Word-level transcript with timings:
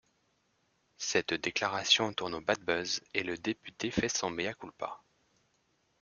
Cette 0.97 1.35
déclaration 1.35 2.11
tourne 2.11 2.33
au 2.33 2.41
badbuzz 2.41 3.01
et 3.13 3.21
le 3.21 3.37
député 3.37 3.91
fait 3.91 4.09
son 4.09 4.31
mea 4.31 4.55
culpa. 4.55 4.99